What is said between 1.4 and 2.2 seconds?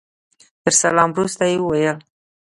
يې وويل.